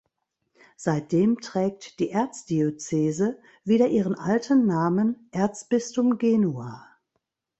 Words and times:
Seitdem 0.77 1.41
trägt 1.41 1.99
die 1.99 2.09
Erzdiözese 2.09 3.37
wieder 3.65 3.87
ihren 3.89 4.15
alten 4.15 4.65
Namen 4.65 5.29
Erzbistum 5.31 6.17
Genua. 6.17 6.87